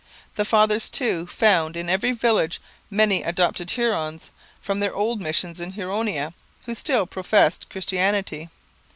The 0.33 0.45
fathers, 0.45 0.89
too, 0.89 1.27
found 1.27 1.77
in 1.77 1.87
every 1.87 2.11
village 2.11 2.59
many 2.89 3.21
adopted 3.21 3.69
Hurons, 3.69 4.31
from 4.59 4.79
their 4.79 4.95
old 4.95 5.21
missions 5.21 5.61
in 5.61 5.73
Huronia, 5.73 6.33
who 6.65 6.73
still 6.73 7.05
professed 7.05 7.69
Christianity. 7.69 8.49